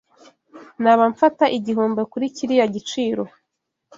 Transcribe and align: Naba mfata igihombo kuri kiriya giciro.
Naba 0.83 1.03
mfata 1.13 1.45
igihombo 1.57 2.01
kuri 2.11 2.25
kiriya 2.35 2.65
giciro. 2.75 3.23